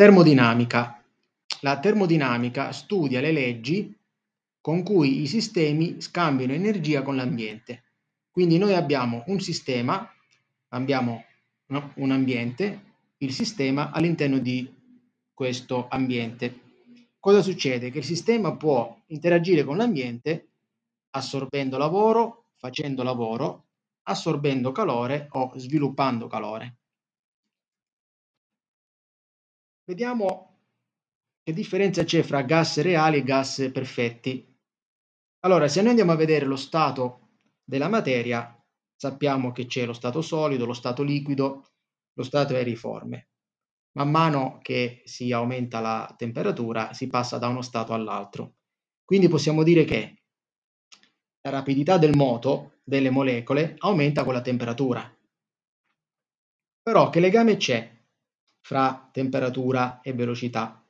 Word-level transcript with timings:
Termodinamica. 0.00 1.04
La 1.60 1.78
termodinamica 1.78 2.72
studia 2.72 3.20
le 3.20 3.32
leggi 3.32 3.94
con 4.58 4.82
cui 4.82 5.20
i 5.20 5.26
sistemi 5.26 6.00
scambiano 6.00 6.54
energia 6.54 7.02
con 7.02 7.16
l'ambiente. 7.16 7.84
Quindi 8.30 8.56
noi 8.56 8.72
abbiamo 8.72 9.24
un 9.26 9.40
sistema, 9.40 10.10
abbiamo 10.68 11.24
un 11.96 12.10
ambiente, 12.12 12.82
il 13.18 13.30
sistema 13.34 13.90
all'interno 13.90 14.38
di 14.38 14.66
questo 15.34 15.86
ambiente. 15.90 16.60
Cosa 17.18 17.42
succede? 17.42 17.90
Che 17.90 17.98
il 17.98 18.04
sistema 18.04 18.56
può 18.56 19.02
interagire 19.08 19.64
con 19.64 19.76
l'ambiente 19.76 20.48
assorbendo 21.10 21.76
lavoro, 21.76 22.46
facendo 22.56 23.02
lavoro, 23.02 23.66
assorbendo 24.04 24.72
calore 24.72 25.28
o 25.32 25.52
sviluppando 25.56 26.26
calore. 26.26 26.76
Vediamo 29.90 30.60
che 31.42 31.52
differenza 31.52 32.04
c'è 32.04 32.22
fra 32.22 32.42
gas 32.42 32.80
reali 32.80 33.16
e 33.16 33.22
gas 33.24 33.70
perfetti. 33.72 34.56
Allora, 35.40 35.66
se 35.66 35.80
noi 35.80 35.90
andiamo 35.90 36.12
a 36.12 36.16
vedere 36.16 36.44
lo 36.44 36.54
stato 36.54 37.30
della 37.64 37.88
materia, 37.88 38.56
sappiamo 38.94 39.50
che 39.50 39.66
c'è 39.66 39.84
lo 39.86 39.92
stato 39.92 40.22
solido, 40.22 40.64
lo 40.64 40.74
stato 40.74 41.02
liquido, 41.02 41.64
lo 42.12 42.22
stato 42.22 42.54
aeriforme. 42.54 43.30
Man 43.96 44.12
mano 44.12 44.60
che 44.62 45.02
si 45.06 45.32
aumenta 45.32 45.80
la 45.80 46.14
temperatura, 46.16 46.92
si 46.92 47.08
passa 47.08 47.38
da 47.38 47.48
uno 47.48 47.60
stato 47.60 47.92
all'altro. 47.92 48.58
Quindi 49.04 49.26
possiamo 49.26 49.64
dire 49.64 49.82
che 49.82 50.22
la 51.40 51.50
rapidità 51.50 51.98
del 51.98 52.14
moto 52.14 52.78
delle 52.84 53.10
molecole 53.10 53.74
aumenta 53.78 54.22
con 54.22 54.34
la 54.34 54.40
temperatura. 54.40 55.18
Però 56.80 57.10
che 57.10 57.18
legame 57.18 57.56
c'è 57.56 57.98
fra 58.60 59.08
temperatura 59.12 60.00
e 60.02 60.12
velocità. 60.12 60.82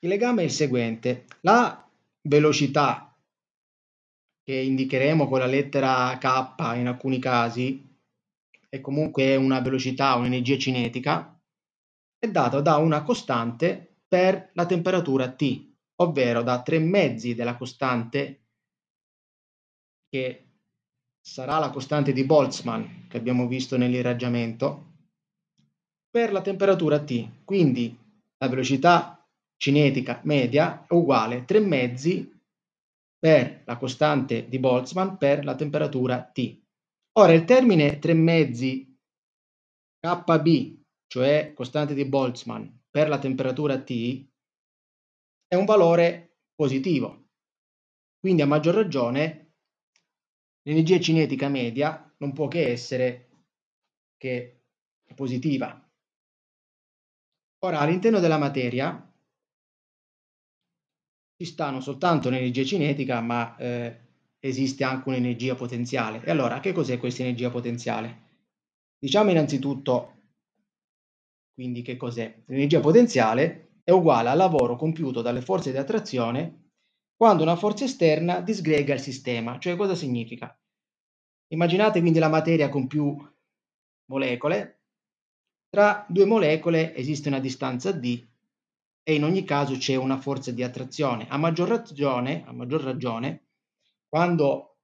Il 0.00 0.08
legame 0.08 0.42
è 0.42 0.44
il 0.44 0.50
seguente. 0.50 1.26
La 1.40 1.88
velocità 2.22 3.14
che 4.42 4.54
indicheremo 4.54 5.26
con 5.26 5.40
la 5.40 5.46
lettera 5.46 6.16
K 6.18 6.76
in 6.76 6.86
alcuni 6.86 7.18
casi, 7.18 7.84
è 8.68 8.80
comunque 8.80 9.34
una 9.34 9.60
velocità, 9.60 10.14
un'energia 10.14 10.56
cinetica, 10.56 11.36
è 12.16 12.28
data 12.28 12.60
da 12.60 12.76
una 12.76 13.02
costante 13.02 13.96
per 14.06 14.50
la 14.52 14.64
temperatura 14.66 15.32
T, 15.32 15.68
ovvero 15.96 16.42
da 16.42 16.62
tre 16.62 16.78
mezzi 16.78 17.34
della 17.34 17.56
costante 17.56 18.44
che 20.08 20.44
sarà 21.20 21.58
la 21.58 21.70
costante 21.70 22.12
di 22.12 22.22
Boltzmann 22.22 23.08
che 23.08 23.16
abbiamo 23.16 23.48
visto 23.48 23.76
nell'irraggiamento 23.76 24.95
per 26.10 26.32
la 26.32 26.40
temperatura 26.40 27.02
T. 27.02 27.44
Quindi 27.44 27.96
la 28.38 28.48
velocità 28.48 29.26
cinetica 29.56 30.20
media 30.24 30.86
è 30.86 30.92
uguale 30.92 31.36
a 31.36 31.44
3 31.44 31.60
mezzi 31.60 32.32
per 33.18 33.62
la 33.64 33.76
costante 33.76 34.48
di 34.48 34.58
Boltzmann 34.58 35.16
per 35.16 35.44
la 35.44 35.54
temperatura 35.54 36.22
T. 36.22 36.60
Ora 37.18 37.32
il 37.32 37.44
termine 37.44 37.98
3 37.98 38.12
mezzi 38.14 38.94
KB, 39.98 40.78
cioè 41.06 41.52
costante 41.54 41.94
di 41.94 42.04
Boltzmann 42.04 42.66
per 42.90 43.08
la 43.08 43.18
temperatura 43.18 43.80
T, 43.80 44.26
è 45.46 45.54
un 45.54 45.64
valore 45.64 46.38
positivo. 46.54 47.28
Quindi 48.18 48.42
a 48.42 48.46
maggior 48.46 48.74
ragione 48.74 49.54
l'energia 50.62 50.98
cinetica 51.00 51.48
media 51.48 52.12
non 52.18 52.32
può 52.32 52.48
che 52.48 52.68
essere 52.68 53.28
che 54.16 54.64
positiva. 55.14 55.85
Ora, 57.64 57.80
all'interno 57.80 58.20
della 58.20 58.38
materia 58.38 59.12
ci 61.38 61.44
sta 61.44 61.70
non 61.70 61.82
soltanto 61.82 62.28
l'energia 62.30 62.64
cinetica, 62.64 63.20
ma 63.20 63.56
eh, 63.56 64.00
esiste 64.38 64.84
anche 64.84 65.08
un'energia 65.08 65.54
potenziale. 65.54 66.22
E 66.24 66.30
allora, 66.30 66.60
che 66.60 66.72
cos'è 66.72 66.98
questa 66.98 67.22
energia 67.22 67.50
potenziale? 67.50 68.24
Diciamo 68.98 69.30
innanzitutto, 69.30 70.12
quindi, 71.54 71.82
che 71.82 71.96
cos'è? 71.96 72.42
L'energia 72.46 72.80
potenziale 72.80 73.80
è 73.82 73.90
uguale 73.90 74.28
al 74.28 74.36
lavoro 74.36 74.76
compiuto 74.76 75.22
dalle 75.22 75.40
forze 75.40 75.70
di 75.70 75.78
attrazione 75.78 76.70
quando 77.16 77.42
una 77.42 77.56
forza 77.56 77.84
esterna 77.84 78.40
disgrega 78.40 78.94
il 78.94 79.00
sistema. 79.00 79.58
Cioè, 79.58 79.76
cosa 79.76 79.94
significa? 79.94 80.58
Immaginate 81.48 82.00
quindi 82.00 82.18
la 82.18 82.28
materia 82.28 82.68
con 82.68 82.86
più 82.86 83.16
molecole 84.10 84.75
tra 85.76 86.06
due 86.08 86.24
molecole 86.24 86.94
esiste 86.94 87.28
una 87.28 87.38
distanza 87.38 87.92
d 87.92 88.26
e 89.02 89.14
in 89.14 89.24
ogni 89.24 89.44
caso 89.44 89.76
c'è 89.76 89.94
una 89.94 90.16
forza 90.16 90.50
di 90.50 90.62
attrazione. 90.62 91.26
A 91.28 91.36
maggior 91.36 91.68
ragione, 91.68 92.44
a 92.46 92.52
maggior 92.52 92.80
ragione 92.82 93.48
quando 94.08 94.78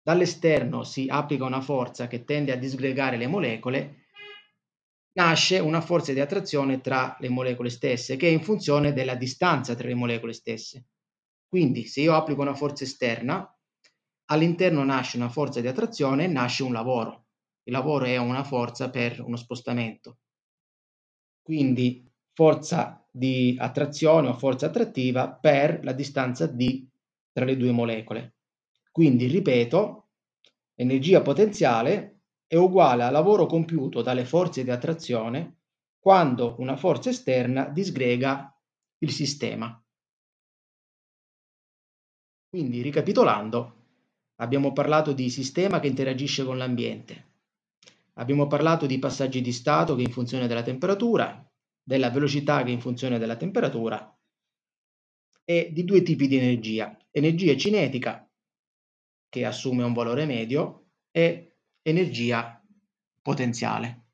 dall'esterno 0.00 0.82
si 0.82 1.08
applica 1.10 1.44
una 1.44 1.60
forza 1.60 2.06
che 2.06 2.24
tende 2.24 2.52
a 2.52 2.56
disgregare 2.56 3.18
le 3.18 3.26
molecole, 3.26 4.06
nasce 5.12 5.58
una 5.58 5.82
forza 5.82 6.14
di 6.14 6.20
attrazione 6.20 6.80
tra 6.80 7.18
le 7.20 7.28
molecole 7.28 7.68
stesse, 7.68 8.16
che 8.16 8.28
è 8.28 8.30
in 8.30 8.42
funzione 8.42 8.94
della 8.94 9.16
distanza 9.16 9.74
tra 9.74 9.88
le 9.88 9.94
molecole 9.94 10.32
stesse. 10.32 10.86
Quindi, 11.46 11.84
se 11.84 12.00
io 12.00 12.14
applico 12.14 12.40
una 12.40 12.54
forza 12.54 12.84
esterna, 12.84 13.46
all'interno 14.30 14.82
nasce 14.84 15.18
una 15.18 15.28
forza 15.28 15.60
di 15.60 15.68
attrazione 15.68 16.24
e 16.24 16.28
nasce 16.28 16.62
un 16.62 16.72
lavoro. 16.72 17.26
Il 17.64 17.74
lavoro 17.74 18.06
è 18.06 18.16
una 18.16 18.42
forza 18.42 18.88
per 18.88 19.20
uno 19.20 19.36
spostamento 19.36 20.20
quindi 21.42 22.08
forza 22.32 23.04
di 23.10 23.56
attrazione 23.58 24.28
o 24.28 24.34
forza 24.34 24.66
attrattiva 24.66 25.32
per 25.32 25.82
la 25.82 25.92
distanza 25.92 26.46
d 26.46 26.86
tra 27.32 27.44
le 27.44 27.56
due 27.56 27.72
molecole. 27.72 28.36
Quindi, 28.90 29.26
ripeto, 29.26 30.08
energia 30.74 31.22
potenziale 31.22 32.22
è 32.46 32.56
uguale 32.56 33.04
al 33.04 33.12
lavoro 33.12 33.46
compiuto 33.46 34.02
dalle 34.02 34.24
forze 34.24 34.64
di 34.64 34.70
attrazione 34.70 35.58
quando 35.98 36.56
una 36.58 36.76
forza 36.76 37.10
esterna 37.10 37.68
disgrega 37.68 38.52
il 38.98 39.10
sistema. 39.10 39.82
Quindi, 42.48 42.82
ricapitolando, 42.82 43.74
abbiamo 44.40 44.72
parlato 44.72 45.12
di 45.12 45.30
sistema 45.30 45.78
che 45.78 45.86
interagisce 45.86 46.44
con 46.44 46.58
l'ambiente, 46.58 47.29
Abbiamo 48.20 48.46
parlato 48.46 48.84
di 48.84 48.98
passaggi 48.98 49.40
di 49.40 49.50
stato 49.50 49.94
che 49.94 50.02
in 50.02 50.10
funzione 50.10 50.46
della 50.46 50.62
temperatura, 50.62 51.42
della 51.82 52.10
velocità 52.10 52.62
che 52.62 52.70
in 52.70 52.78
funzione 52.78 53.18
della 53.18 53.36
temperatura 53.36 54.14
e 55.42 55.70
di 55.72 55.84
due 55.84 56.02
tipi 56.02 56.28
di 56.28 56.36
energia. 56.36 56.94
Energia 57.10 57.56
cinetica 57.56 58.30
che 59.26 59.44
assume 59.46 59.84
un 59.84 59.94
valore 59.94 60.26
medio 60.26 60.90
e 61.10 61.56
energia 61.80 62.62
potenziale. 63.22 64.09